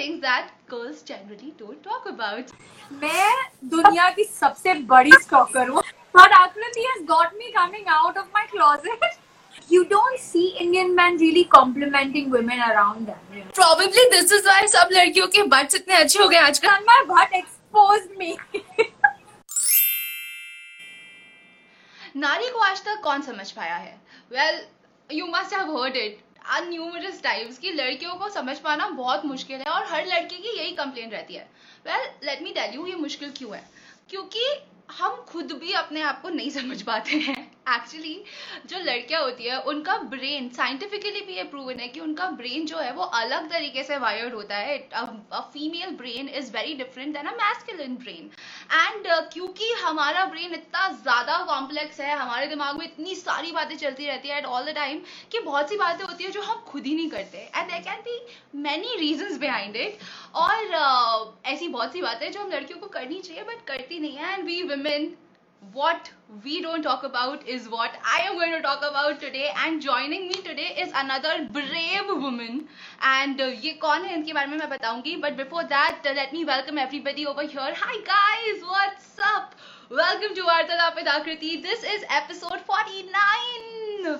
[0.00, 2.52] things that girls generally don't talk about.
[3.04, 3.30] मैं
[3.70, 5.82] दुनिया की सबसे बड़ी stalker हूँ.
[6.18, 9.08] But Akriti has got me coming out of my closet.
[9.70, 13.18] You don't see Indian men really complimenting women around them.
[13.34, 13.50] You know?
[13.58, 17.00] Probably this is why सब लड़कियों के buts इतने अच्छे हो गए आजकल And my
[17.12, 18.32] butt exposed me.
[22.16, 23.94] नारी को आज तक कौन समझ पाया है
[24.32, 24.60] well
[25.10, 26.18] you must have heard it
[26.56, 30.72] numerous times की लड़कियों को समझ पाना बहुत मुश्किल है और हर लड़के की यही
[30.72, 31.48] कंप्लेन रहती है।
[31.86, 33.68] Well let me tell you ये मुश्किल क्यों है?
[34.10, 38.22] क्योंकि हम खुद भी अपने आप को नहीं समझ पाते हैं। एक्चुअली
[38.66, 42.78] जो लड़कियाँ होती है उनका ब्रेन साइंटिफिकली भी ये प्रूवन है कि उनका ब्रेन जो
[42.78, 44.78] है वो अलग तरीके से वायर्ड होता है।
[45.52, 48.30] Female brain is very different than a masculine brain
[48.74, 54.06] and क्योंकि हमारा ब्रेन इतना ज़्यादा कॉम्प्लेक्स है हमारे दिमाग में इतनी सारी बातें चलती
[54.06, 55.00] रहती है एट ऑल द टाइम
[55.32, 58.00] कि बहुत सी बातें होती है जो हम खुद ही नहीं करते। And there can
[58.02, 58.20] be
[58.62, 59.98] many reason behind it
[60.36, 64.16] और uh, ऐसी बहुत सी बातें जो हम लड़कियों को करनी चाहिए बट करती नहीं
[64.16, 65.08] है। And we women
[65.60, 66.10] what
[66.44, 70.28] we don't talk about is what I am going to talk about today and joining
[70.28, 72.68] me today is another brave woman
[73.02, 76.32] and uh, ये कौन है इनके बारे में मैं बताऊँगी but before that uh, let
[76.32, 79.54] me welcome everybody over here hi guys what's up
[79.90, 84.18] welcome to वार्तालाप with आकृति this is episode 49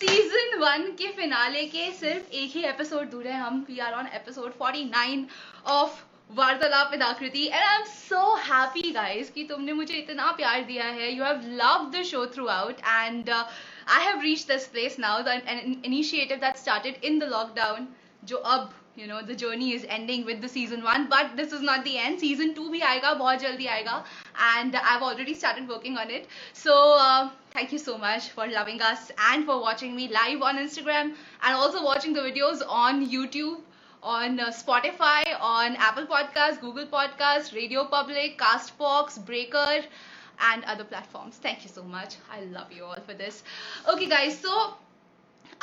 [0.00, 4.06] season one के फिनाले के सिर्फ़ एक ही एपिसोड दूर है हम we are on
[4.14, 5.24] episode 49
[5.72, 5.98] of
[6.36, 10.84] Vartalaap with Aakriti and I am so happy guys कि तुमने मुझे इतना प्यार दिया
[10.84, 15.40] है। You have love the show throughout and I have reach this place now the
[15.84, 17.88] initiative that started in the lockdown
[18.22, 21.62] जो अब you know the journey is ending with the season one but this is
[21.62, 24.04] not the end season two भी आएगा, बहुत जल्दी आएगा
[24.36, 26.76] and I have already started working on it so
[27.56, 31.10] thank you so much for loving us and for watching me live on Instagram
[31.44, 33.64] and also watching the videos on YouTube
[34.03, 39.81] on uh, Spotify, on Apple Podcasts, Google Podcasts, Radio Public, Castbox, Breaker,
[40.51, 41.37] and other platforms.
[41.41, 42.15] Thank you so much.
[42.31, 43.43] I love you all for this.
[43.93, 44.77] Okay, guys, so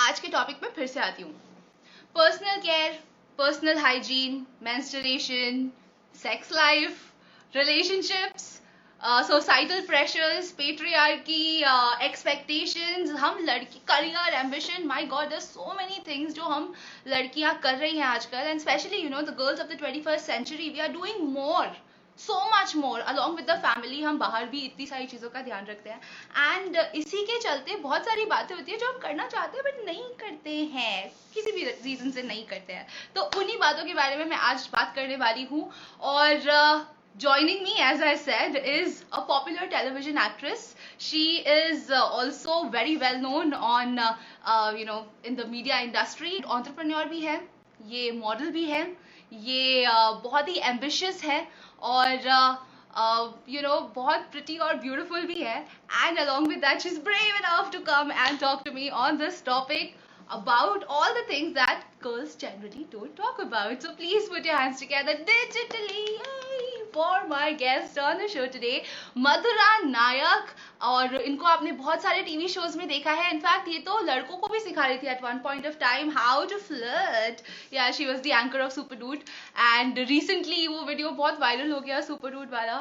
[0.00, 1.32] आज के topic में फिर से आती हूँ
[2.14, 2.92] personal care
[3.38, 5.70] personal hygiene menstruation
[6.22, 7.02] sex life
[7.56, 8.46] relationships
[9.01, 11.63] societal pressures patriarchy
[12.03, 16.73] expectations हम लड़की career ambition my god there so many things जो हम
[17.07, 20.25] लड़कियाँ कर रही हैं आजकल and specially you know the girls of the twenty first
[20.25, 21.67] century we are doing more
[22.19, 25.65] so much more along with the family हम बाहर भी इतनी सारी चीज़ों का ध्यान
[25.65, 29.57] रखते हैं एंड इसी के चलते बहुत सारी बातें होती है जो हम करना चाहते
[29.57, 33.85] हैं बट नहीं करते हैं किसी भी रीजन से नहीं करते हैं तो उन्हीं बातों
[33.85, 35.69] के बारे में मैं आज बात करने वाली हूँ
[36.07, 40.74] और uh, Joining me, as I said, is a popular television actress.
[40.96, 45.80] She is uh, also very well known on, uh, uh, you know, in the media
[45.82, 46.42] industry.
[46.46, 47.38] Entrepreneur भी है,
[47.88, 48.80] ये model भी है,
[49.32, 51.46] ये uh, बहुत ही ambitious है
[51.82, 52.56] और uh,
[52.94, 55.64] uh, you know बहुत pretty और beautiful भी है.
[56.06, 59.42] And along with that, she's brave enough to come and talk to me on this
[59.42, 59.94] topic
[60.30, 63.82] about all the things that girls generally don't talk about.
[63.82, 66.45] So please put your hands together digitally.
[66.97, 68.81] For my guest on show today
[69.17, 70.55] Madhura Naik
[70.89, 73.29] और इनको आपने बहुत सारे TV shows में देखा है.
[73.31, 76.45] In fact ये तो लड़कों को भी सिखा रही थी at one point of time how
[76.45, 77.41] to flirt
[77.73, 79.23] या she was the anchor of super dude
[79.59, 82.77] and recently वो वीडियो बहुत वायरल हो गया सुपर डूट वाला.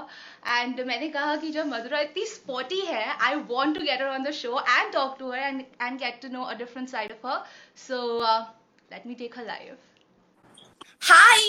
[0.48, 4.30] एंड मैंने कहा कि जब मधुरा इतनी स्पॉटी है I want to get on the
[4.42, 7.44] show and talk to her and and get to know a different side of her
[7.88, 7.98] so
[8.92, 9.76] let me take her live
[11.06, 11.40] Hi!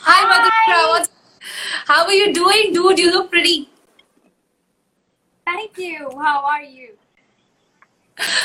[0.00, 0.78] Hi, Madhura.
[0.90, 1.10] What's
[1.87, 2.99] How are you doing, dude?
[2.99, 3.69] You look pretty.
[5.45, 6.09] Thank you.
[6.21, 6.89] How are you?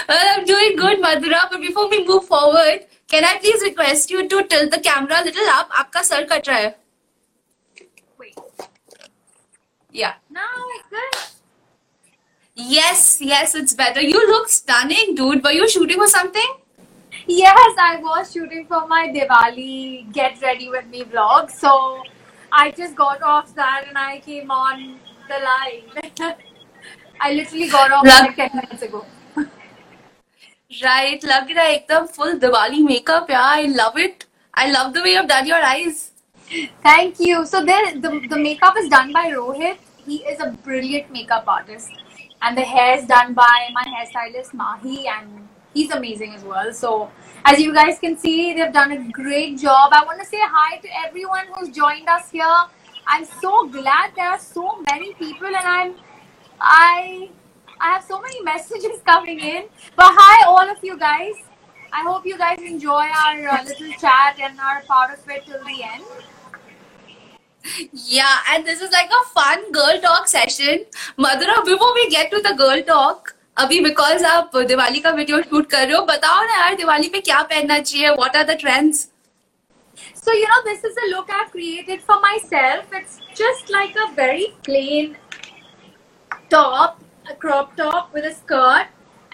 [0.09, 1.49] Well, I'm doing good, Madhura.
[1.51, 5.25] But before we move forward, can I please request you to tilt the camera a
[5.25, 5.71] little up?
[5.71, 6.75] आपका सर कट रहा है.
[8.19, 8.39] Wait.
[9.93, 10.15] Yeah.
[10.31, 11.19] Now it's good.
[12.55, 14.01] Yes, yes, it's better.
[14.01, 15.45] You look stunning, dude.
[15.45, 16.56] Were you shooting for something?
[17.27, 21.51] Yes, I was shooting for my Diwali Get Ready With Me vlog.
[21.51, 22.03] So
[22.53, 24.99] I just got off that and I came on
[25.29, 26.35] the live.
[27.20, 29.05] I literally got off Love- like 10 minutes ago.
[30.85, 33.31] Right, लग रहा है एकदम full Diwali makeup.
[33.31, 34.25] Yeah, I love it.
[34.55, 36.11] I love the way you've done your eyes.
[36.82, 37.47] Thank you.
[37.47, 39.79] So there, the, the makeup is done by Rohit.
[40.05, 41.88] He is a brilliant makeup artist.
[42.43, 46.74] And the hair is done by my hairstylist Mahi and he's amazing as well.
[46.74, 47.12] So
[47.46, 49.92] as you guys can see, they've done a great job.
[49.92, 52.60] I want to say hi to everyone who's joined us here.
[53.06, 55.96] I'm so glad there are so many people and I'm
[56.60, 57.30] I
[57.80, 59.66] I have so many messages coming in.
[59.96, 61.36] But hi all of you guys.
[61.96, 65.64] I hope you guys enjoy our uh, little chat and are part of it till
[65.64, 66.04] the end.
[67.94, 70.86] Yeah, and this is like a fun girl talk session.
[71.18, 75.70] Madhura, before we get to the girl talk, अभी because आप दिवाली का video shoot
[75.70, 79.10] कर रहे हो बताओ ना यार दिवाली पे क्या पहनना चाहिए what are the trends
[80.26, 82.94] So, you know, this is a look I've created for myself.
[83.00, 85.12] It's just like a very plain
[86.54, 87.04] top,
[87.34, 88.88] a crop top with a skirt.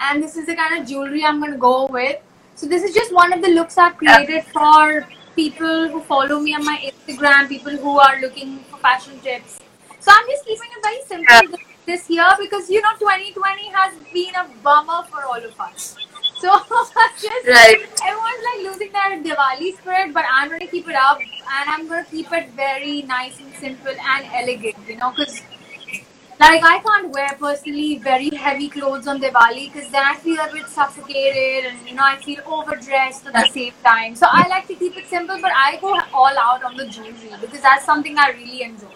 [0.07, 2.17] And this is the kind of jewelry I'm going to go with.
[2.63, 5.07] So, this is just one of the looks I've created for
[5.37, 9.57] people who follow me on my Instagram, people who are looking for fashion tips.
[9.99, 14.35] So, I'm just keeping it very simple this year because, you know, 2020 has been
[14.35, 15.97] a bummer for all of us.
[16.39, 16.49] So,
[17.25, 17.81] just Right.
[18.09, 21.19] everyone's like losing their Diwali spirit, but I'm gonna keep it up
[21.57, 25.41] and I'm gonna keep it very nice and simple and elegant, you know, because
[26.39, 30.49] like I can't wear personally very heavy clothes on Diwali because then I feel a
[30.51, 34.15] bit suffocated and you know I feel overdressed at the same time.
[34.15, 37.33] So I like to keep it simple, but I go all out on the jewelry
[37.41, 38.95] because that's something I really enjoy.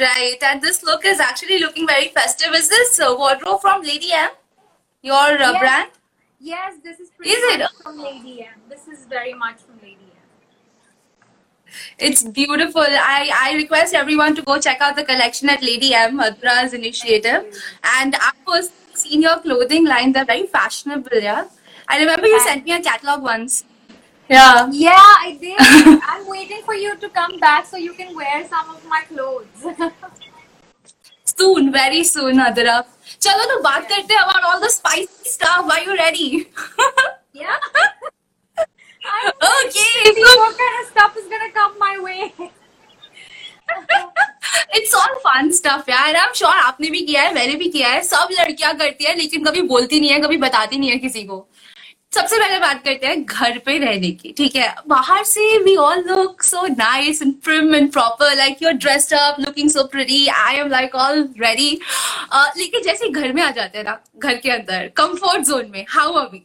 [0.00, 2.54] Right, and this look is actually looking very festive.
[2.54, 4.30] Is this uh, wardrobe from Lady M?
[5.02, 5.60] Your uh, Yes.
[5.60, 5.90] brand?
[6.40, 7.68] Yes, this is pretty Is it?
[7.82, 8.60] from Lady M.
[8.68, 11.72] This is very much from Lady M.
[11.98, 12.82] It's beautiful.
[12.82, 17.44] I, I request everyone to go check out the collection at Lady M, Madhura's initiative.
[17.98, 20.12] And I've personally seen your clothing line.
[20.12, 21.46] They're very fashionable, yeah?
[21.88, 23.64] I remember you sent me a catalog once.
[24.28, 24.68] Yeah.
[24.72, 25.56] Yeah, I did.
[26.02, 29.66] I'm waiting for you to come back so you can wear some of my clothes.
[31.24, 32.82] Soon, very soon, Madhura.
[33.22, 35.70] चलो तो बात करते हैं about all the spicy stuff.
[35.74, 36.48] Are you ready?
[37.32, 37.56] yeah.
[39.14, 40.14] I'm okay.
[40.20, 42.32] so- what kind of stuff is gonna come my way.
[44.76, 47.88] It's all fun stuff यार I am sure आपने भी किया है मैंने भी किया
[47.88, 51.22] है सब लड़कियाँ करती है लेकिन कभी बोलती नहीं है कभी बताती नहीं है किसी
[51.24, 51.38] को
[52.16, 54.74] सबसे पहले बात करते हैं घर पे रहने की ठीक है?
[54.88, 59.14] बाहर से we all look so nice and prim and proper like you are dressed
[59.14, 61.70] up looking so pretty I am like all ready
[62.58, 66.18] लेकिन जैसे घर में आ जाते हैं ना घर के अंदर कंफर्ट जोन में how
[66.18, 66.44] are we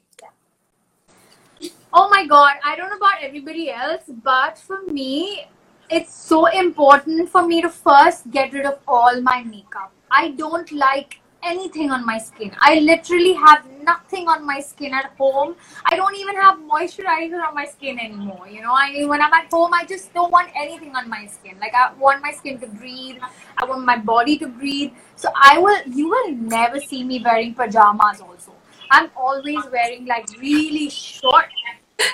[1.94, 5.45] Oh my god, I don't know about everybody else, but for me,
[5.89, 9.89] it's so important for me to first get rid of all my makeup.
[10.19, 12.50] I don't like anything on my skin.
[12.58, 15.55] I literally have nothing on my skin at home.
[15.85, 18.49] I don't even have moisturizer on my skin anymore.
[18.49, 21.26] You know, I mean, when I'm at home, I just don't want anything on my
[21.26, 21.56] skin.
[21.61, 23.19] Like, I want my skin to breathe,
[23.58, 24.93] I want my body to breathe.
[25.14, 28.53] So, I will, you will never see me wearing pajamas also.
[28.91, 31.47] I'm always wearing like really short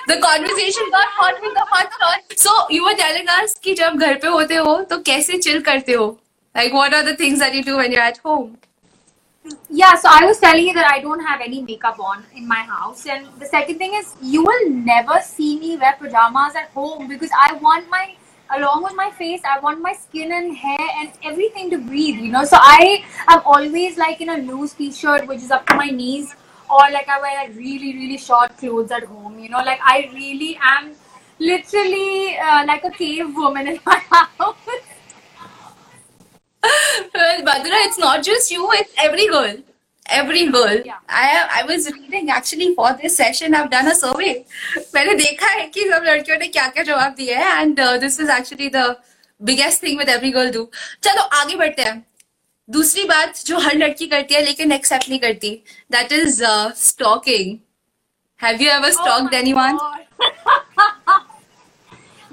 [0.07, 2.37] The conversation got hot with the hot shot.
[2.37, 5.93] So you were telling us कि जब घर पे होते हो तो कैसे chill करते
[5.93, 6.07] हो?
[6.55, 8.57] Like what are the things that you do when you're at home?
[9.70, 12.62] Yeah, so I was telling you that I don't have any makeup on in my
[12.62, 13.06] house.
[13.06, 17.30] And the second thing is, you will never see me wear pajamas at home because
[17.38, 18.14] I want my,
[18.56, 22.32] along with my face, I want my skin and hair and everything to breathe, you
[22.32, 22.44] know.
[22.44, 25.90] So I am always like in a loose t shirt which is up to my
[25.90, 26.34] knees,
[26.70, 29.58] or like I wear like really, really short clothes at home, you know.
[29.58, 30.92] Like I really am
[31.38, 34.56] literally uh, like a cave woman in my house.
[37.18, 39.56] Well, Badura, it's not just you, it's every girl.
[40.18, 40.76] Every girl.
[40.88, 40.98] Yeah.
[41.08, 44.34] I I was reading actually for this session, I've done a survey.
[44.94, 48.18] मैंने देखा है कि सब लड़कियों ने क्या क्या जवाब दिए हैं and uh, this
[48.24, 48.84] is actually the
[49.40, 50.62] biggest thing with every girl do.
[51.02, 51.96] चलो आगे बढ़ते हैं.
[52.68, 55.52] दूसरी बात जो हर लड़की करती है लेकिन एक्सेप्ट नहीं करती
[55.96, 57.58] that is uh, stalking.
[58.40, 59.76] Have you ever stalked Oh my anyone?
[59.76, 60.04] God.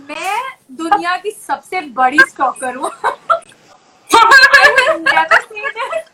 [0.10, 0.40] मैं
[0.80, 2.92] दुनिया की सबसे बड़ी स्टॉकर हूँ
[5.04, 6.06] Never say this,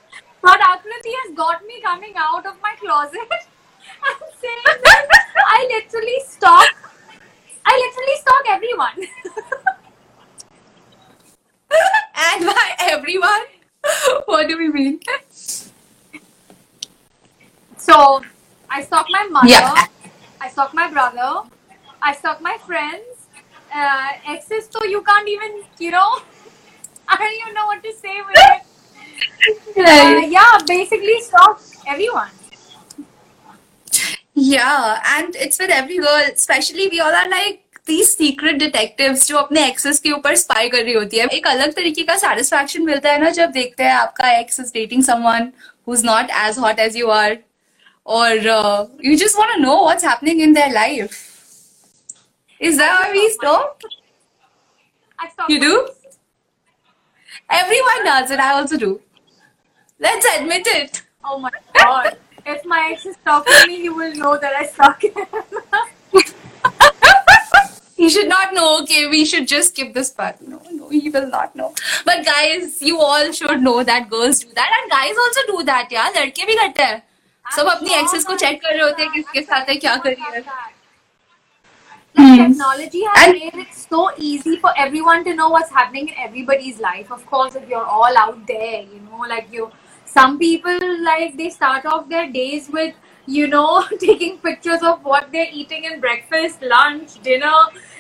[0.42, 3.20] but Akriti has got me coming out of my closet
[4.08, 5.08] and saying that
[5.48, 6.70] I literally stalk.
[7.66, 8.98] I literally stalk everyone.
[12.34, 13.42] And by everyone,
[14.26, 15.00] what do we mean?
[17.78, 18.22] So
[18.70, 19.48] I stalk my mother.
[19.50, 19.86] Yeah.
[20.40, 21.50] I stalk my brother.
[22.02, 23.28] I stalk my friends.
[23.74, 26.20] Uh, exes, so you can't even, you know,
[27.08, 28.36] I don't even know what to say with
[29.47, 29.79] it.
[29.79, 32.31] Uh, yeah, basically stalk everyone.
[34.35, 39.37] Yeah, and it's with every girl, especially we all are like these secret detectives जो
[39.39, 43.13] अपने exes के ऊपर spy कर रही होती है एक अलग तरीके का satisfaction मिलता
[43.13, 45.53] है ना जब देखते हैं आपका ex is dating someone
[45.87, 47.37] who's not as hot as you are
[48.05, 48.27] or
[48.57, 51.23] uh, you just want to know what's happening in their life.
[52.61, 53.81] Is that how we stalk?
[55.19, 55.89] I stalk You do?
[57.51, 58.41] Everyone does it.
[58.41, 59.01] I also do.
[60.01, 61.03] Let's admit it.
[61.25, 62.17] Oh my god.
[62.47, 65.15] if my ex is stalking me, he will know that I stalk him.
[67.97, 68.81] He should not know.
[68.83, 70.41] Okay, we should just skip this part.
[70.43, 71.75] No, no, he will not know.
[72.05, 75.89] But guys, you all should know that girls do that and guys also do that.
[75.93, 77.03] यार लड़के भी करते हैं
[77.57, 80.33] सब अपनी access को check कर रहे होते हैं किसके साथ है क्या कर रही
[80.37, 80.45] है
[82.19, 82.37] Like Hmm.
[82.41, 86.79] technology has And- made it so easy for everyone to know what's happening in everybody's
[86.85, 87.11] life.
[87.17, 89.67] Of course, if you're all out there, you know, like you,
[90.14, 92.94] some people like they start off their days with,
[93.28, 97.56] you know, taking pictures of what they're eating in breakfast, lunch, dinner.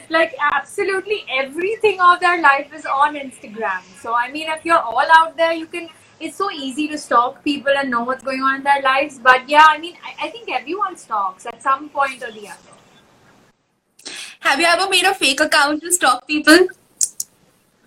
[0.10, 3.82] Like absolutely everything of their life is on Instagram.
[4.02, 5.88] So I mean, if you're all out there, you can.
[6.20, 9.18] It's so easy to stalk people and know what's going on in their lives.
[9.18, 14.14] But yeah, I mean, I, I think everyone stalks at some point or the other.
[14.42, 16.68] Have you ever made a fake account to stalk people?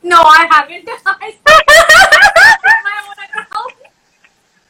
[0.02, 0.88] No, I haven't.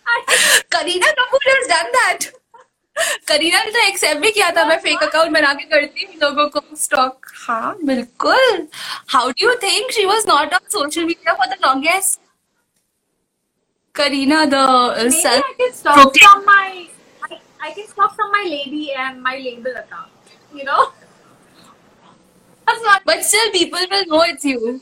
[0.06, 2.32] Kareena Kapoor has done that.
[3.28, 6.46] Kareena ने तो accept भी किया था मैं fake account बना के करती हूँ लोगों
[6.48, 8.66] को स्टॉक हाँ बिल्कुल
[9.14, 12.20] how do you think she was not on social media for the longest
[13.94, 15.44] Kareena the self.
[17.22, 20.34] I, I can stop from my lady and my label account.
[20.52, 20.82] You know.
[22.66, 23.06] That's not.
[23.06, 24.78] But still people will know it's you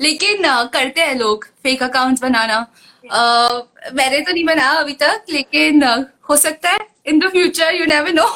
[0.00, 0.42] लेकिन
[0.74, 2.64] करते हैं लोग fake accounts बनाना
[3.12, 5.82] मैंने तो नहीं बना अभी तक लेकिन
[6.28, 8.26] हो सकता है in the future you never know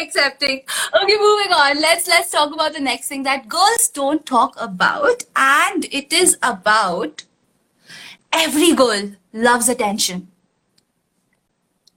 [0.00, 0.58] accepting
[1.00, 5.22] okay moving on let's let's talk about the next thing that girls don't talk about
[5.38, 7.22] and it is about
[8.42, 9.12] every girl
[9.44, 10.26] loves attention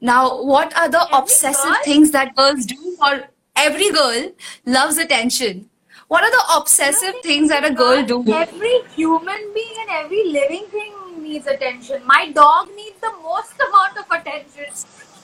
[0.02, 1.84] Now, what are the every obsessive girl?
[1.84, 4.32] things that girls do for every girl
[4.66, 5.70] loves attention?
[6.12, 10.66] What are the obsessive things that a girl do Every human being and every living
[10.72, 12.02] thing needs attention.
[12.06, 14.66] My dog needs the most amount of attention.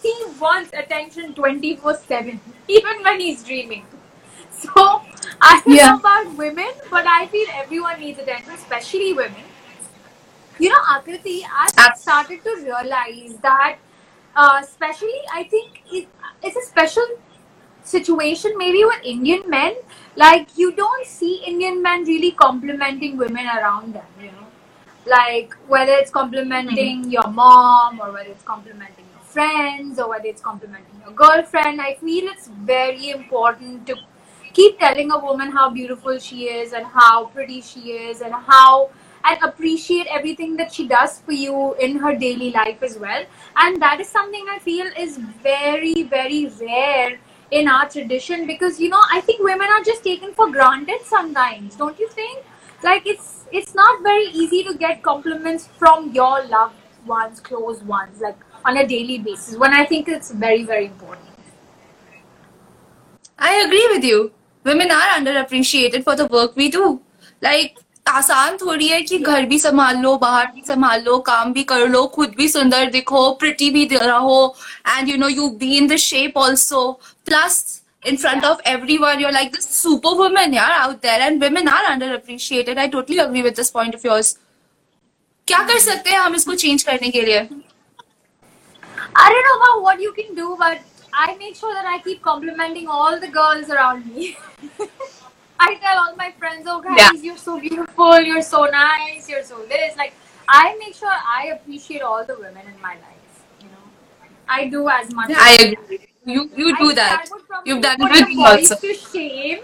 [0.02, 2.40] He wants attention 24 7,
[2.70, 3.86] even when he's dreaming.
[4.62, 4.86] So,
[5.42, 5.92] I don't Yeah.
[5.92, 9.44] know about women, but I feel everyone needs attention, especially women.
[10.60, 13.78] You know, Akriti, I started to realize that,
[14.36, 16.08] uh, especially, I think it,
[16.42, 17.06] it's a special
[17.88, 19.76] situation maybe with Indian men.
[20.16, 24.48] Like, you don't see Indian men really complimenting women around them, you know?
[25.06, 27.12] Like, whether it's complimenting mm-hmm.
[27.12, 31.96] your mom or whether it's complimenting your friends or whether it's complimenting your girlfriend, I
[31.96, 33.96] feel it's very important to
[34.54, 38.90] keep telling a woman how beautiful she is and how pretty she is and how
[39.24, 43.26] and appreciate everything that she does for you in her daily life as well
[43.58, 45.18] and that is something i feel is
[45.48, 47.20] very very rare
[47.51, 51.77] in our tradition because you know i think women are just taken for granted sometimes
[51.77, 52.45] don't you think
[52.85, 56.75] like it's it's not very easy to get compliments from your loved
[57.07, 61.33] ones close ones like on a daily basis when i think it's very very important
[63.39, 64.33] I agree with you.
[64.65, 67.01] Women are underappreciated for the work we do.
[67.41, 67.79] Like
[68.09, 71.87] आसान थोड़ी है कि घर भी संभाल लो बाहर भी संभाल लो काम भी कर
[71.89, 74.55] लो खुद भी सुंदर दिखो प्रिटी भी रहो
[74.89, 76.83] and you know you be in the shape also
[77.27, 77.65] plus
[78.11, 82.79] in front of everyone you're like this superwoman yeah out there and women are underappreciated
[82.85, 84.33] I totally agree with this point of yours
[85.49, 87.39] क्या कर सकते हैं हम इसको change करने के लिए
[89.23, 90.79] I don't know about what you can do, but
[91.13, 94.37] I make sure that I keep complimenting all the girls around me.
[95.61, 97.11] I tell all my friends, oh guys, Yeah.
[97.27, 99.97] you're so beautiful, you're so nice, you're so this.
[99.97, 100.15] Like,
[100.49, 103.43] I make sure I appreciate all the women in my life.
[103.61, 103.85] You know,
[104.49, 105.31] I do as much.
[105.51, 107.26] I as agree you you do I- that.
[107.66, 109.62] you've done it also To shame.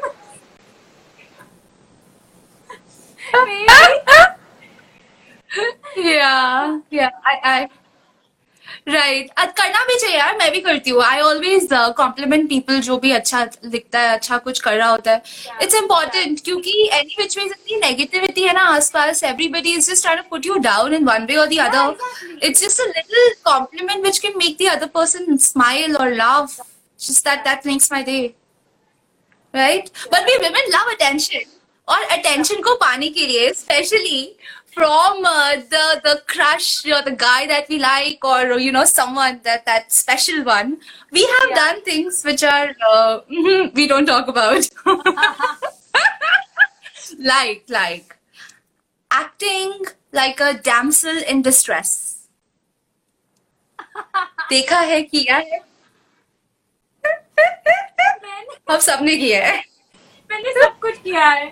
[5.96, 7.58] Yeah yeah i i
[8.90, 9.52] right right.
[9.60, 13.44] करना भी चाहिए यार मैं भी करती हूँ। I always complement people जो भी अच्छा
[13.66, 15.22] लिखता है अच्छा कुछ कर रहा होता है।
[15.62, 20.30] इट्स इम्पोर्टेंट क्योंकि एनी विच वे इतनी नेगेटिविटी है ना आसपास everybody is just to
[20.30, 24.20] put you down in one way और the other it's just a little compliment which
[24.20, 26.52] can make the other person smile और laugh.
[27.00, 28.36] Just that that makes my day.
[29.54, 29.88] Right?
[30.12, 31.48] But we women love attention.
[31.88, 34.20] और attention को पाने के लिए especially
[34.73, 39.41] from uh, the the crush or the guy that we like or you know someone
[39.45, 40.77] that that special one
[41.11, 41.57] we have Yeah.
[41.63, 44.69] done things which are uh, mhm, we don't talk about
[47.19, 48.17] like like
[49.11, 49.73] acting
[50.13, 51.97] like a damsel in distress
[54.51, 55.59] देखा है किया है
[58.23, 59.57] Men- हम सबने किया है
[60.31, 61.47] मैंने सब कुछ किया है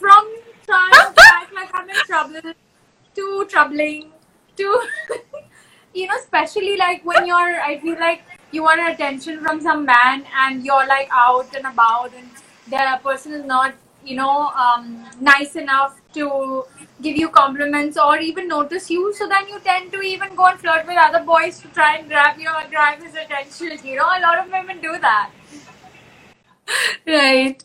[0.00, 0.28] from
[0.66, 2.52] trying to act like I'm in trouble
[3.17, 4.11] to troubling
[4.55, 4.81] too,
[5.93, 10.25] you know, especially like when you're, I feel like you want attention from some man
[10.43, 12.29] and you're like out and about and
[12.69, 13.73] the person is not,
[14.05, 16.63] you know, um, nice enough to
[17.01, 19.13] give you compliments or even notice you.
[19.13, 22.07] So then you tend to even go and flirt with other boys to try and
[22.09, 23.85] grab your grab his attention.
[23.85, 25.31] You know, a lot of women do that.
[27.07, 27.63] Right.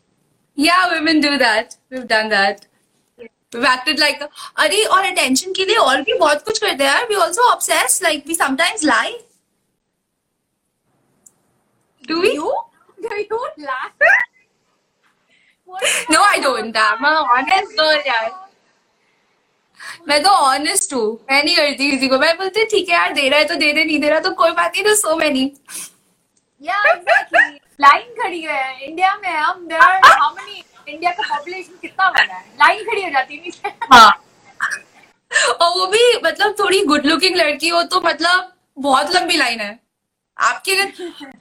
[0.54, 1.76] Yeah, women do that.
[1.90, 2.66] We've done that.
[3.60, 4.22] acted like
[4.56, 8.26] अरे और attention के लिए और भी बहुत कुछ करते हैं we also obsessed like
[8.26, 9.14] we sometimes lie.
[12.04, 12.34] Do we?
[12.34, 12.52] You?
[13.10, 13.90] I don't lie
[16.10, 16.76] no I don't.
[16.76, 18.30] I'm an honest girl यार.
[20.08, 21.12] मैं तो ऑनेस्ट हूँ.
[21.30, 22.18] मैं नहीं करती किसी को.
[22.18, 24.30] मैं बोलती ठीक है यार दे रहा है तो दे दे नहीं दे रहा तो
[24.40, 25.44] कोई बात नहीं तो सो मैनी
[26.60, 26.82] या
[27.80, 28.84] लाइन खड़ी है.
[28.86, 32.44] इंडिया में हम देयर हाउ मेनी इंडिया का पॉपुलेशन कितना बड़ा है?
[32.60, 34.10] लाइन खड़ी हो जाती है हाँ।
[35.60, 39.78] और वो भी मतलब थोड़ी गुड लुकिंग लड़की हो तो मतलब बहुत लंबी लाइन है।
[40.36, 40.84] आपके लिए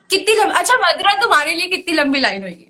[0.10, 2.68] कितनी लंबी अच्छा मदरा तुम्हारे लिए कितनी लंबी लाइन होगी?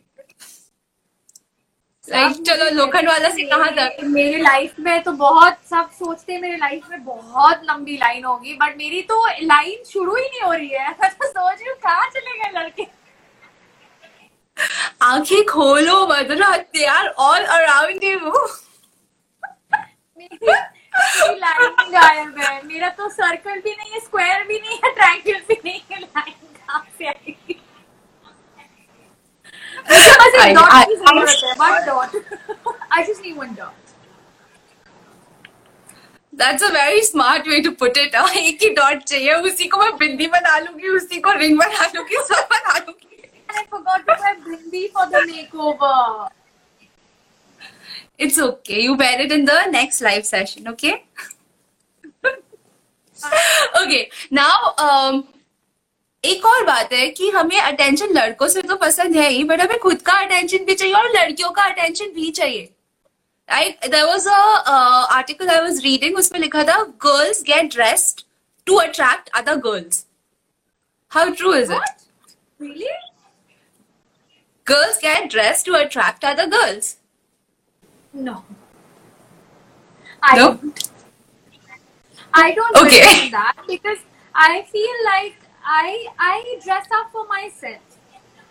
[2.03, 6.39] लाइक चलो लोखंड वाला से कहाँ तक मेरी लाइफ में तो बहुत सब सोचते हैं
[6.41, 10.51] मेरी लाइफ में बहुत लंबी लाइन होगी बट मेरी तो लाइन शुरू ही नहीं हो
[10.53, 12.83] रही है। तो सोच रही हूँ कहाँ चले गए लड़के?
[15.01, 18.19] आँखें खोलो Madhura they are all around you
[20.17, 20.37] मेरी
[21.91, 25.99] गायब है। तो सर्कल भी नहीं है स्क्वायर भी नहीं है ट्रायंगल भी नहीं है
[25.99, 27.59] लाइन कहाँ से आएगी
[29.89, 32.09] मुझे बस I- एक डॉट की ज़रूरत है one dot
[32.93, 33.73] I just need one dot
[36.33, 39.95] that's a very smart way to put it एक ही डॉट चाहिए उसी को मैं
[39.97, 43.10] बिंदी बना लूँगी उसी को रिंग बना लूँगी सब बना लूँगी।
[43.55, 46.29] I forgot to wear bindi for the makeover.
[48.17, 48.81] It's okay.
[48.81, 51.05] You wear it in the next live session, okay?
[53.75, 54.09] okay.
[54.31, 55.23] Now, um,
[56.23, 59.77] एक और बात है कि हमें अटेंशन लड़कों से तो पसंद है ही बट हमें
[59.79, 62.69] खुद का अटेंशन भी चाहिए और लड़कियों का अटेंशन भी चाहिए
[63.49, 64.33] right there was a
[65.15, 68.21] article I was reading उसमें लिखा था girls get dressed
[68.67, 70.05] to attract other girls
[71.11, 73.10] how true is it
[74.65, 76.97] girls get dressed to attract other girls?
[78.13, 78.43] No.
[80.21, 80.55] I no?
[80.55, 80.89] don't.
[82.33, 83.29] I don't okay.
[83.29, 83.97] that because
[84.33, 87.81] I feel like I I dress up for myself.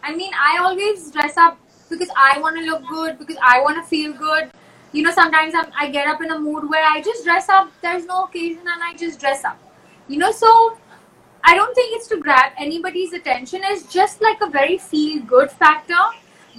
[0.03, 3.77] I mean, I always dress up because I want to look good, because I want
[3.77, 4.51] to feel good.
[4.93, 7.71] You know, sometimes I'm, I get up in a mood where I just dress up.
[7.81, 9.59] There's no occasion, and I just dress up.
[10.09, 10.79] You know, so
[11.45, 13.61] I don't think it's to grab anybody's attention.
[13.65, 16.05] It's just like a very feel good factor.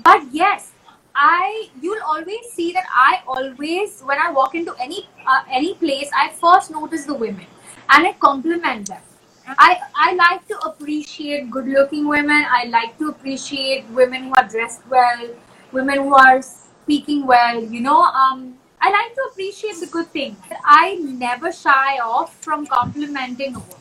[0.04, 0.72] But yes,
[1.15, 6.10] I you'll always see that I always when I walk into any uh, any place,
[6.15, 7.46] I first notice the women
[7.89, 9.02] and I compliment them.
[9.48, 12.46] I I like to appreciate good looking women.
[12.50, 15.28] I like to appreciate women who are dressed well,
[15.72, 17.62] women who are speaking well.
[17.62, 20.38] You know, um, I like to appreciate the good things.
[20.63, 23.81] I never shy off from complimenting a woman.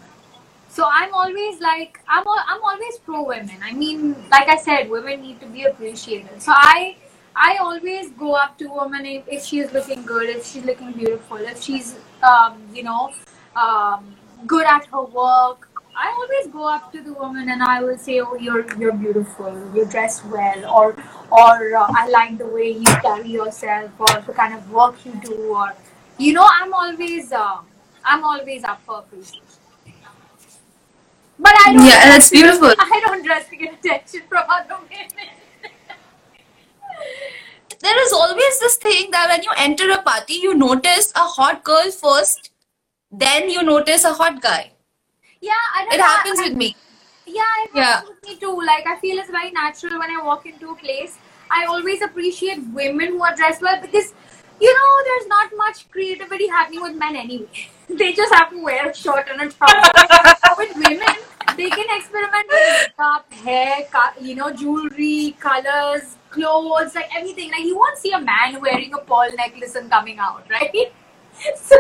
[0.81, 3.57] So I'm always like I'm I'm always pro women.
[3.63, 6.41] I mean, like I said, women need to be appreciated.
[6.41, 6.97] So I
[7.37, 11.37] I always go up to women if, if she's looking good, if she's looking beautiful,
[11.37, 13.13] if she's um, you know
[13.57, 14.17] um,
[14.47, 15.69] good at her work.
[15.95, 19.53] I always go up to the woman and I will say, "Oh, you're you're beautiful.
[19.75, 20.97] You dress well," or
[21.31, 25.13] or uh, "I like the way you carry yourself," or the kind of work you
[25.31, 25.75] do, or
[26.17, 27.59] you know, I'm always uh,
[28.03, 29.61] I'm always up for appreciation.
[31.71, 31.87] I don't.
[31.87, 32.73] Yeah, dress that's beautiful.
[32.79, 35.09] I don't dress to get attention from other women.
[37.81, 41.63] there is always this thing that when you enter a party, you notice a hot
[41.65, 42.51] girl first,
[43.11, 44.73] then you notice a hot guy.
[45.41, 46.77] Yeah, I don't It know, happens I- with me.
[47.27, 47.85] Yeah, it Yeah.
[47.85, 48.55] happens with me too.
[48.71, 51.17] Like I feel it's very natural when I walk into a place.
[51.51, 54.13] I always appreciate women who are dressed well because
[54.61, 57.69] you know there's not much creativity happening with men anyway.
[58.03, 60.59] they just have to wear a shirt and a top.
[60.59, 61.17] with women,
[61.61, 63.87] they can experiment with makeup, hair,
[64.21, 67.51] you know, jewelry, colors, clothes, like everything.
[67.51, 70.93] Like you won't see a man wearing a pearl necklace and coming out, right?
[71.57, 71.77] So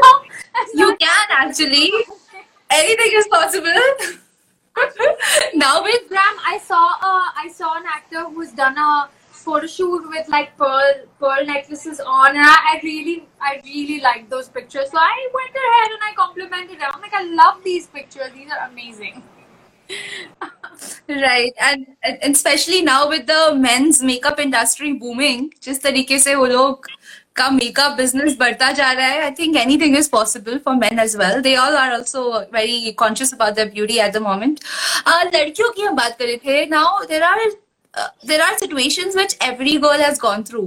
[0.74, 1.92] You can actually.
[2.70, 3.80] Anything is possible.
[5.54, 9.08] now with Instagram, I saw uh, I saw an actor who's done a
[9.40, 14.30] photo shoot with like pearl pearl necklaces on, and I, I really I really liked
[14.30, 14.90] those pictures.
[14.92, 16.90] So I went ahead and I complimented them.
[16.94, 18.32] I'm like, I love these pictures.
[18.34, 19.22] These are amazing.
[21.10, 26.46] Right and and specially now with the men's makeup industry booming जिस तरीके से वो
[26.46, 26.86] लोग
[27.36, 31.16] का makeup business बढ़ता जा रहा है I think anything is possible for men as
[31.16, 32.22] well they all are also
[32.54, 34.60] very conscious about the beauty at the moment
[35.34, 37.44] लड़कियों की हम बात करें थे now there are
[38.26, 40.62] there are situation which every girl has gone through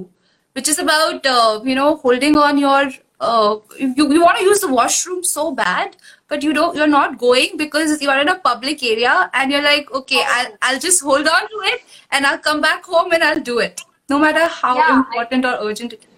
[0.56, 1.28] which is about
[1.68, 5.52] you know holding on your your uh, you, you want to use the washroom so
[5.52, 5.96] bad
[6.30, 9.62] but you don't you're not going because you are in a public area and you're
[9.62, 10.34] like okay oh.
[10.38, 11.82] I'll, I'll just hold on to it
[12.12, 15.58] and i'll come back home and i'll do it no matter how Yeah, important or
[15.62, 16.14] urgent it is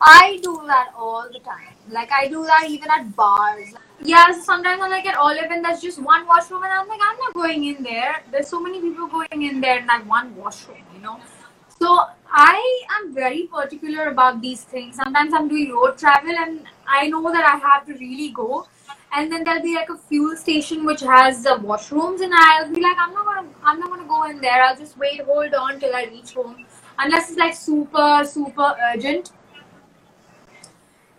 [0.00, 1.74] I do that all the time.
[1.90, 3.74] Like I do that even at bars.
[4.02, 7.18] Yeah, sometimes I'm like at Olive and there's just one washroom and I'm like, I'm
[7.18, 8.22] not going in there.
[8.30, 11.18] There's so many people going in there in that one washroom, you know.
[11.80, 14.96] So I am very particular about these things.
[14.96, 18.66] Sometimes I'm doing road travel and I know that I have to really go
[19.16, 22.82] and then there'll be like a fuel station which has the washrooms and i'll be
[22.82, 24.62] like i'm not gonna i'm not gonna go in there.
[24.62, 26.66] I'll just wait hold on till i reach home.
[26.98, 29.32] Unless it's like super super urgent.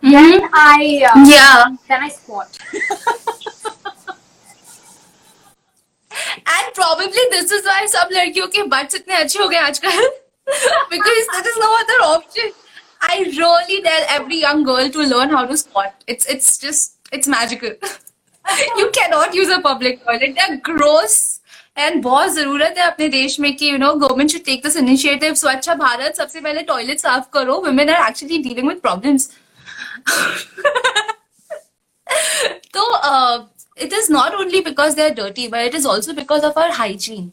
[0.02, 0.12] Mm-hmm.
[0.12, 1.76] then i uh, yeah.
[1.88, 2.58] then i squat.
[6.50, 10.08] And probably this is why some ladkiyon ke butts itne acche ho gaye aajkal.
[10.94, 12.52] Because there is no other option.
[13.08, 16.04] I really tell every young girl to learn how to squat.
[16.14, 17.70] It's it's just it's magical.
[18.76, 20.34] You cannot use a public toilet.
[20.36, 21.38] They're gross
[21.78, 25.34] and बहुत ज़रूरत है अपने देश में कि you know government should take this initiative
[25.34, 29.30] Swachh Bharat सबसे पहले toilet साफ़ करो women are actually dealing with problems
[32.74, 32.86] तो
[33.78, 36.70] it is not only because they are dirty but it is also because of our
[36.72, 37.30] hygiene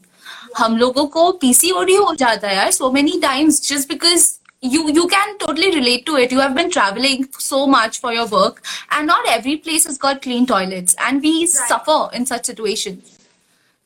[0.57, 4.31] हम लोगों को PCOD हो जाता है यार so many times just because
[4.73, 8.27] you you can totally relate to it you have been traveling so much for your
[8.27, 13.17] work and not every place has got clean toilets and we suffer in such situations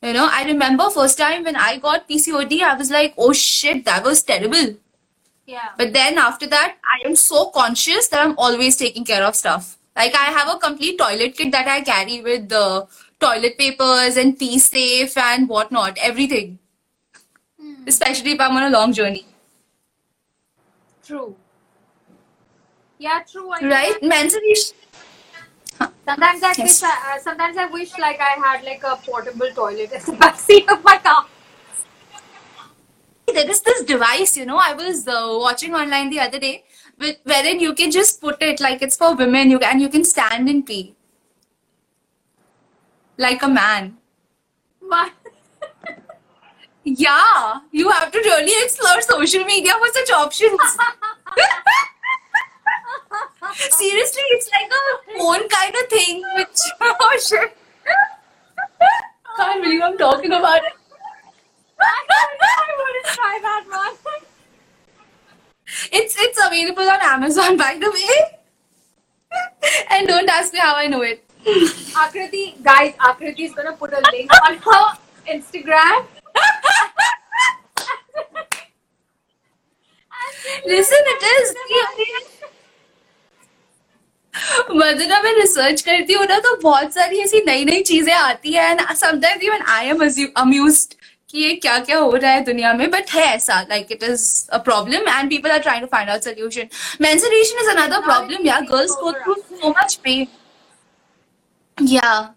[0.02, 3.84] you know i remember first time when i got pcod i was like oh shit
[3.90, 4.70] that was terrible
[5.50, 5.70] Yeah.
[5.78, 9.70] but then after that, I am so conscious that I'm always taking care of stuff.
[10.00, 12.86] Like I have a complete toilet kit that I carry with the
[13.24, 16.52] toilet papers and pee safe and whatnot, everything.
[17.60, 17.74] Hmm.
[17.94, 19.24] Especially if I'm on a long journey.
[21.10, 21.34] True.
[22.98, 23.50] Yeah, true.
[23.50, 24.00] I Right?
[24.00, 24.76] Menstruation.
[26.06, 26.58] Sometimes I Yes.
[26.58, 30.12] wish I, uh, sometimes I wish like I had like a portable toilet in the
[30.22, 31.26] backseat of my car.
[33.26, 36.62] There is this device, you know, I was uh, watching online the other day,
[36.96, 40.04] with, wherein you can just put it like it's for women, you and you can
[40.04, 40.94] stand and pee
[43.16, 43.96] like a man.
[44.88, 45.10] But
[46.84, 50.60] Yeah, you have to really explore social media for such options.
[53.70, 57.56] Seriously, it's like a phone kind of thing, which oh shit.
[59.36, 60.72] Can't believe I'm talking about it.
[61.80, 63.96] I want to try that one.
[65.92, 68.38] It's it's available on Amazon, by the way.
[69.90, 71.24] And don't ask me how I know it.
[71.44, 76.06] Akriti, guys, Akriti is gonna put a link on her Instagram.
[80.66, 81.54] Listen, it is.
[84.72, 88.70] मदना मैं research करती हूँ ना तो बहुत सारी ऐसी नई नई चीज़ें आती है
[88.70, 90.02] and sometimes even I am
[90.36, 90.94] amused
[91.30, 94.24] कि ये क्या क्या हो रहा है दुनिया में बट है ऐसा like it is
[94.50, 96.68] a problem and people are trying to find out solution
[97.00, 100.26] menstruation is another problem यार girls go through so much pain
[101.78, 102.28] Yeah.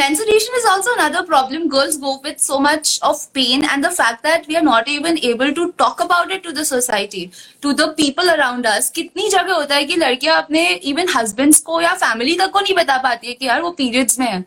[0.00, 1.68] Menstruation is also another problem.
[1.68, 5.18] Girls go with so much of pain, and the fact that we are not even
[5.18, 8.90] able to talk about it to the society, to the people around us.
[8.90, 12.74] कितनी जगह होता है कि लड़कियां अपने even husbands को या family तक को नहीं
[12.74, 14.44] बता पाती है कि यार वो periods में है.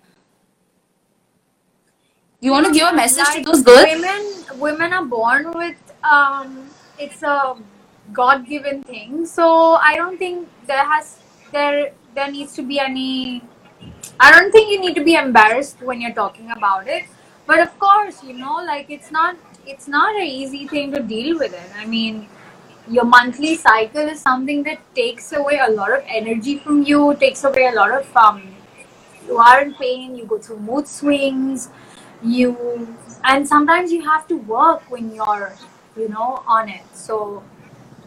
[2.41, 3.85] You want to give a message to Like, those girls?
[3.91, 4.25] Women,
[4.59, 6.69] women are born with um,
[6.99, 7.55] it's a
[8.13, 9.25] God-given thing.
[9.25, 11.17] So I don't think there has
[11.51, 13.43] there there needs to be any.
[14.20, 17.04] I don't think you need to be embarrassed when you're talking about it.
[17.46, 21.38] But of course, you know, like it's not it's not an easy thing to deal
[21.38, 21.70] with it.
[21.76, 22.28] I mean,
[22.88, 27.44] your monthly cycle is something that takes away a lot of energy from you, takes
[27.44, 28.42] away a lot of um
[29.26, 31.68] you are in pain, you go through mood swings,
[32.22, 35.52] you and sometimes you have to work when you're,
[35.96, 36.82] you know, on it.
[36.94, 37.42] So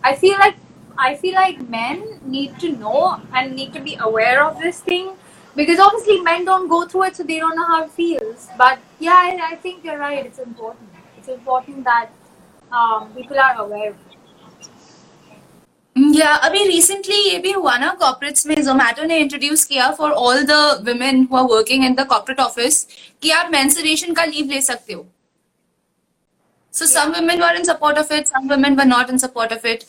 [0.04, 0.56] I feel like
[0.98, 5.12] I feel like men need to know and need to be aware of this thing
[5.57, 8.49] because obviously men don't go through it so they don't know how it feels.
[8.59, 10.25] But yeah, I, I think you're right.
[10.25, 10.89] It's important.
[11.19, 12.11] It's important that
[12.73, 13.95] um, people are aware.
[15.97, 20.43] या अभी recently ये भी हुआ ना corporates में जोमेटो ने introduce किया for all
[20.51, 20.53] the
[20.89, 22.85] women who are working in the corporate office
[23.23, 25.07] कि आप मेंस्ट्रुएशन का लीव ले सकते हो
[26.75, 29.65] So some women were in support of it, some women were not in support of
[29.65, 29.85] it.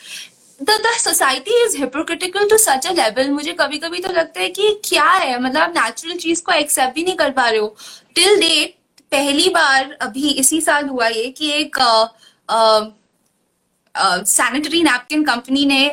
[0.61, 3.29] The society is hypocritical to such a level.
[3.31, 5.39] मुझे कभी कभी तो लगता है कि क्या है?
[5.41, 7.77] मतलब आप नेचुरल चीज़ को एक्सेप्ट भी नहीं कर पा रहे हो।
[8.15, 8.75] टिल डेट
[9.13, 11.77] पहली बार अभी इसी साल हुआ ये कि एक
[14.27, 15.87] सैनिटरी नैपकिन कंपनी ने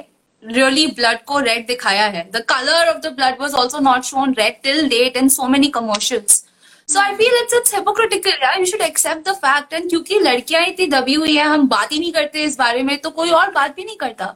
[0.43, 4.33] रियली ब्लड को रेड दिखाया है। The colour of the blood was also not shown
[4.37, 6.43] red till date in so many commercials
[6.89, 10.87] so I feel it's it's hypocritical you should accept the fact and क्योंकि लड़कियाँ इतनी
[10.87, 13.75] दबी हुई है, हम बात ही नहीं करते इस बारे में तो कोई और बात
[13.75, 14.35] भी नहीं करता।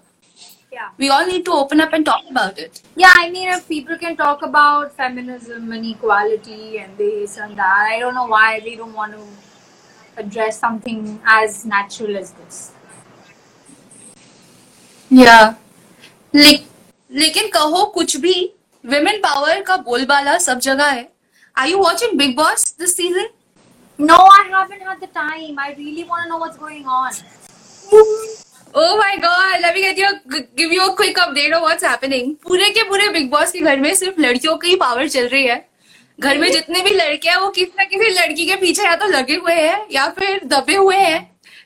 [0.72, 0.90] yeah.
[0.98, 2.82] We all need to open up and talk about it.
[2.96, 7.92] Yeah i mean if people can talk about feminism and equality and this and that
[7.92, 9.28] i don't know why they don't want to
[10.18, 12.72] address something as natural as this.
[15.10, 15.56] Yeah.
[16.34, 16.64] Like,
[17.12, 18.34] लेकिन कहो कुछ भी
[18.94, 21.08] women power का बोलबाला सब जगह है
[21.58, 23.30] are you watching Bigg Boss this season?
[24.00, 25.58] No i haven't had the time.
[25.58, 27.14] I really want to know what's going on.
[27.92, 28.47] Hmm.
[28.76, 30.10] Oh my god, let me get you
[30.56, 32.34] give you a quick update of what's happening.
[32.44, 35.56] पूरे के पूरे big boss के घर में सिर्फ़ लड़कियों की power चल रही है।
[36.20, 39.08] घर में जितने भी लड़के हैं वो किसी ना किसी लड़की के पीछे या तो
[39.08, 41.20] लगे हुए हैं या फिर दबे हुए हैं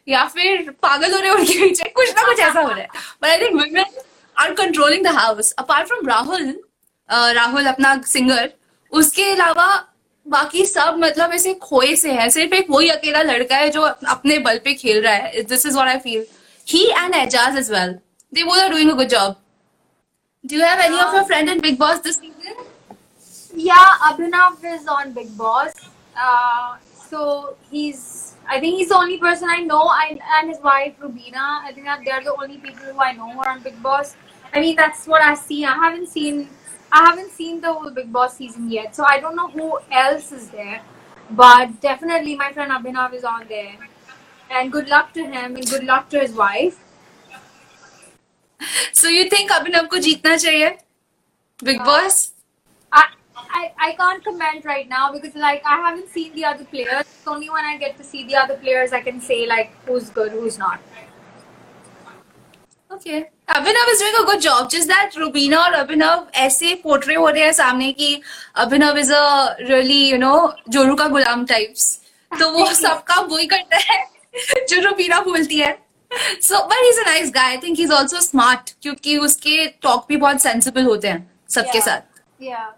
[0.08, 2.88] या फिर पागल हो रहे हैं उनके पीछे। कुछ ना कुछ ऐसा हो रहा है।
[3.22, 3.86] But I think women
[4.36, 6.54] are controlling the house apart from Rahul
[7.10, 8.50] Rahul अपना सिंगर
[8.92, 9.68] उसके अलावा
[10.26, 14.38] बाकी सब मतलब ऐसे खोए से है। सिर्फ़ एक वही अकेला लड़का है जो अपने
[14.40, 16.26] बल पे खेल रहा है। This is what I feel
[16.66, 18.02] He and Eijaz as well.
[18.32, 19.38] They both are doing a good job.
[20.46, 22.56] Do you have any of your friend in Bigg Boss this season?
[23.54, 23.76] Yeah,
[24.10, 25.74] Abhinav is on Bigg Boss.
[26.16, 26.78] Uh,
[27.10, 31.62] so he's, I think he's the only person I know, I, and his wife Rubina.
[31.64, 34.16] I think that they're the only people who I know who are on Bigg Boss.
[34.54, 35.66] I mean, that's what I see.
[35.66, 36.50] I haven't seen,
[36.92, 40.32] I haven't seen the whole Bigg Boss season yet, so I don't know who else
[40.32, 40.82] is there.
[41.30, 43.76] But definitely, my friend Abhinav is on there.
[44.51, 46.83] and good luck to him, and good luck to his wife.
[48.95, 50.69] So you think अभिनव को जीतना चाहिए
[51.65, 52.25] big boss
[52.93, 53.03] I,
[53.59, 57.03] I I can't comment right now because like I haven't seen the other players.
[57.03, 60.09] It's only when I get to see the other players I can say like who's
[60.19, 60.81] good, who's not.
[62.91, 63.21] Okay.
[63.49, 64.71] Abhinav is doing a good job.
[64.71, 68.21] Just that Rubina और अभिनव ऐसे portray हो रहे हैं सामने कि
[68.65, 70.35] अभिनव is a really you know
[70.77, 71.89] जोरू का गुलाम types
[72.33, 74.05] तो वो सब काम वही करता है
[74.70, 75.72] जो रूबीना बोलती है
[76.44, 80.18] so but is a nice guy I think is also smart क्योंकि उसके टॉक भी
[80.26, 81.86] बहुत सेंसिबल होते हैं सबके Yeah.
[81.86, 82.10] साथ
[82.44, 82.70] Yeah,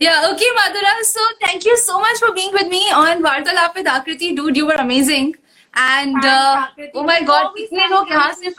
[0.00, 0.24] yeah.
[0.28, 0.92] Okay, Madhura.
[1.08, 4.30] So thank you so much for being with me on Vartalap with Akriti.
[4.38, 5.28] Dude, you were amazing.
[5.74, 8.54] And uh, oh my god, कितने लोग यहाँ से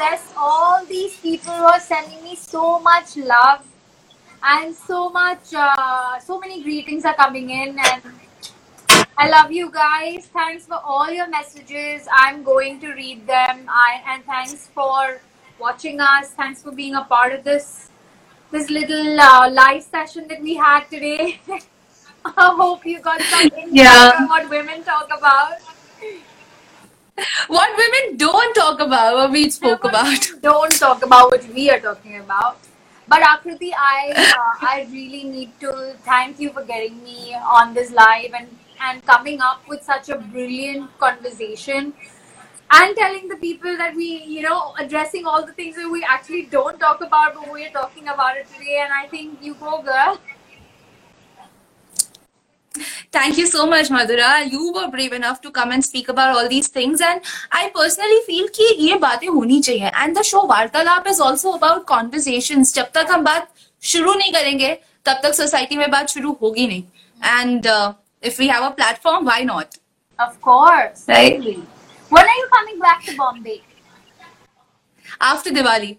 [0.00, 3.62] Yes, all these people were sending me so much love
[4.42, 8.02] and so much, uh, so many greetings are coming in and
[9.18, 10.26] I love you guys.
[10.26, 12.06] Thanks for all your messages.
[12.12, 13.64] I'm going to read them.
[13.68, 15.20] I and thanks for
[15.58, 16.30] watching us.
[16.30, 17.90] Thanks for being a part of this
[18.52, 21.40] this little uh, live session that we had today.
[22.24, 24.12] I hope you got some insight Yeah.
[24.20, 25.58] on what women talk about.
[27.48, 30.28] what women don't talk about, what we spoke about.
[30.42, 32.58] Don't talk about what we are talking about.
[33.08, 35.72] But Akriti, I uh, I really need to
[36.04, 38.48] thank you for getting me on this live and
[38.81, 41.93] and coming up with such a brilliant conversation
[42.71, 46.43] and telling the people that we you know addressing all the things that we actually
[46.53, 50.19] don't talk about but we're talking about it today and I think you go girl.
[53.11, 54.51] Thank you so much, Madhura.
[54.51, 58.19] You were brave enough to come and speak about all these things, and I personally
[58.25, 59.91] feel कि ये बातें होनी चाहिए.
[59.93, 62.73] And the show वार्तालाप is also about conversations.
[62.73, 63.49] जब तक हम बात
[63.91, 64.73] शुरू नहीं करेंगे,
[65.05, 66.83] तब तक society में बात शुरू होगी नहीं.
[67.21, 69.77] And uh, if we have a platform, why not?
[70.19, 71.05] Of course.
[71.07, 71.33] Right.
[71.33, 71.63] certainly.
[72.09, 73.61] When are you coming back to Bombay?
[75.19, 75.97] After Diwali.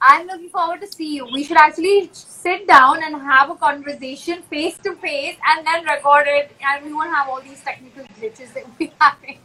[0.00, 1.28] I'm looking forward to see you.
[1.32, 6.26] We should actually sit down and have a conversation face to face and then record
[6.26, 9.38] it and we won't have all these technical glitches that we having.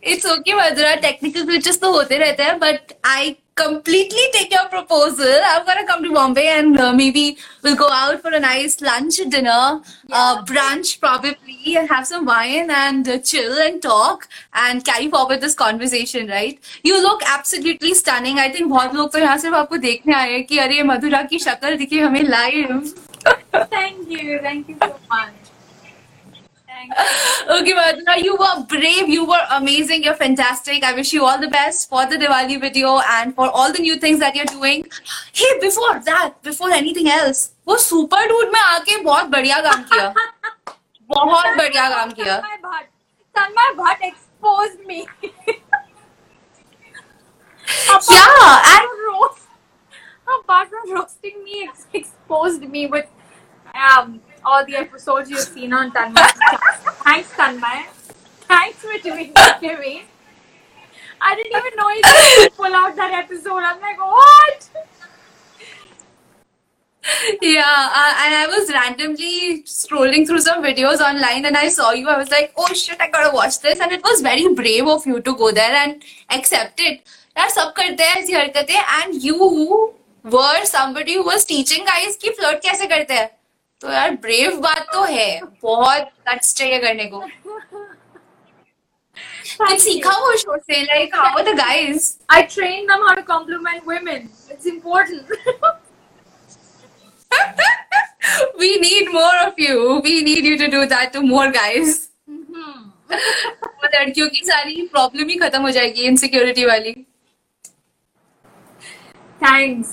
[0.00, 1.00] It's okay, Madhura.
[1.00, 5.40] Technical glitches तो होते रहते हैं, but I completely take your proposal.
[5.44, 9.16] I'm gonna come to Bombay and uh, maybe we'll go out for a nice lunch,
[9.28, 9.80] dinner,
[10.12, 15.40] uh, brunch probably, and have some wine and uh, chill and talk and carry forward
[15.40, 16.58] this conversation, right?
[16.84, 18.38] You look absolutely stunning.
[18.38, 21.38] I think बहुत लोग तो यहाँ सिर्फ आपको देखने आए हैं कि अरे मधुरा की
[21.48, 22.94] शक्ल दिखे हमें live.
[23.52, 24.40] Thank you.
[24.40, 25.41] Thank you so much.
[26.82, 27.54] Thank you.
[27.56, 30.84] Okay, Madhura, you were brave, you were amazing, you're fantastic.
[30.84, 33.96] I wish you all the best for the Diwali video and for all the new
[33.96, 34.86] things that you're doing.
[35.32, 40.12] Hey, before that, before anything else, वो super dude में आके बहुत बढ़िया काम किया
[41.08, 42.86] बहुत बढ़िया काम किया Tanmay Bhatt.
[43.36, 45.06] Tanmay Bhatt exposed me.
[47.88, 49.42] apart Yeah, and from roast,
[50.38, 53.06] apart from roasting me, ex- exposed me with
[53.74, 56.28] um, all the episodes you've seen on Tanmay.
[57.04, 57.86] Thanks, Tanmay.
[58.48, 60.04] Thanks for doing that to me.
[61.20, 63.58] I didn't even know you could pull out that episode.
[63.58, 64.70] I'm like, what?
[67.40, 72.08] Yeah, uh, and I was randomly scrolling through some videos online and I saw you.
[72.08, 73.80] I was like, oh shit, I gotta watch this.
[73.80, 77.00] And it was very brave of you to go there and accept it.
[77.38, 79.92] यार सब करते हैं ऐसी हरकतें and you
[80.24, 83.28] were somebody who was teaching guys कि flirt कैसे करते हैं
[83.83, 85.27] तो यार brave बात तो है
[85.63, 87.23] बहुत guts चाहिए करने को
[89.61, 90.19] Thank सीखा you.
[90.25, 94.29] वो शो से like how are the guys I train them how to compliment women.
[94.53, 95.33] It's important.
[98.59, 101.93] we need more of you we need you to do that to more guys
[102.29, 102.91] Mhm.
[103.13, 106.95] और लड़कियों की सारी problem ही खत्म हो जाएगी insecurity वाली
[109.41, 109.89] Thanks.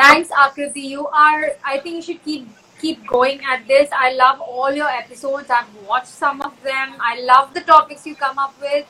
[0.00, 0.82] Thanks, Akriti.
[0.88, 2.46] You are I think you should keep
[2.82, 3.88] keep going at this.
[4.04, 5.50] I love all your episodes.
[5.58, 6.94] I've watched some of them.
[7.00, 8.86] I love the topics you come up with.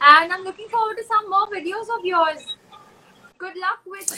[0.00, 2.56] And I'm looking forward to some more videos of yours.
[3.38, 4.10] Good luck with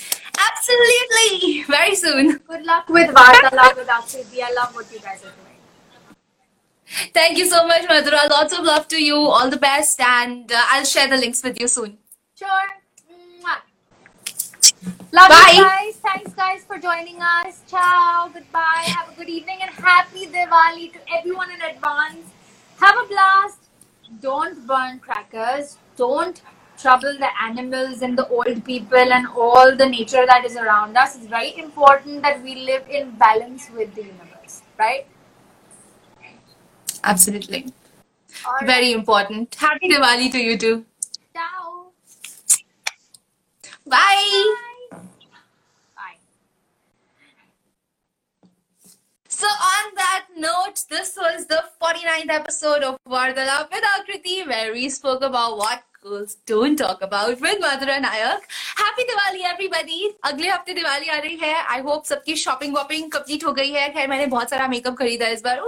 [0.48, 2.38] Absolutely, very soon.
[2.38, 4.42] good luck with Vartalaap with Akriti.
[4.42, 7.06] I love what you guys are doing.
[7.12, 8.28] Thank you so much, Madhura.
[8.30, 9.16] Lots of love to you.
[9.16, 11.98] All the best, and uh, I'll share the links with you soon.
[12.36, 12.68] Sure.
[15.12, 15.52] Love Bye.
[15.54, 15.96] you guys.
[15.96, 17.62] Thanks, guys, for joining us.
[17.68, 18.28] Ciao.
[18.32, 18.84] Goodbye.
[18.86, 22.26] Have a good evening and happy Diwali to everyone in advance.
[22.80, 23.58] Have a blast.
[24.20, 25.78] Don't burn crackers.
[25.96, 26.42] Don't
[26.76, 31.16] trouble the animals and the old people and all the nature that is around us.
[31.16, 35.06] It's very important that we live in balance with the universe, right?
[37.04, 37.72] Absolutely,
[38.44, 38.66] right.
[38.66, 39.54] very important.
[39.54, 40.84] Happy Diwali to you too.
[41.32, 41.86] Ciao.
[43.86, 43.96] Bye.
[43.96, 44.65] Bye.
[49.36, 54.88] So on that note, this was the 49th episode of Vardala with Akriti, where we
[54.88, 58.46] spoke about what girls don't talk about with Madhura Nayak.
[58.78, 60.00] Happy Diwali everybody!
[60.30, 63.88] अगले हफ़्ते दिवाली आ रही है I hope सबकी shopping वॉपिंग complete हो गई है
[63.94, 65.60] खैर मैंने बहुत सारा मेकअप खरीदा इस बार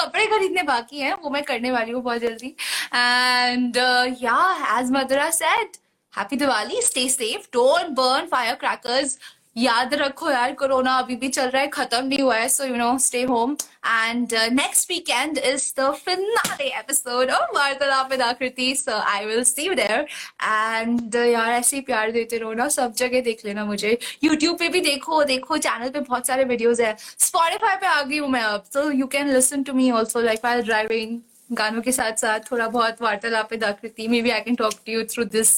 [0.00, 2.54] कपड़े खरीदने बाकी हैं वो मैं करने वाली हूँ बहुत जल्दी
[2.94, 3.76] एंड
[4.24, 4.40] या
[4.80, 5.76] as Madhura said
[6.14, 9.18] happy Diwali stay safe don't burn fire crackers
[9.56, 12.76] याद रखो यार कोरोना अभी भी चल रहा है खत्म नहीं हुआ है so you
[12.76, 18.98] know stay home and next weekend is the finale episode of Vartalaap with Aakriti so
[19.10, 23.20] I will see you there and यार ऐसे ही प्यार देते रहो ना सब जगह
[23.22, 27.76] देख लेना मुझे यूट्यूब पे भी देखो देखो चैनल पे बहुत सारे वीडियोस है स्पॉटिफाई
[27.76, 30.64] पे आ गई हूँ मैं अब so you can listen to me also like while
[30.64, 31.18] driving
[31.52, 35.04] गानों के साथ साथ थोड़ा बहुत Vartalaap with Aakriti maybe I can talk to you
[35.06, 35.56] through this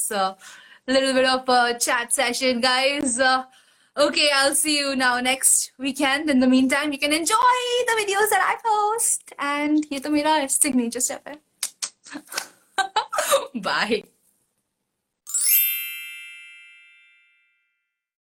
[0.88, 3.18] of a chat session, guys.
[3.20, 3.44] Uh,
[3.97, 6.29] okay, I'll see you now next weekend.
[6.29, 9.33] In the meantime, you can enjoy the videos that I post.
[9.39, 11.39] And ये तो मेरा signature step है.
[13.55, 14.03] Bye.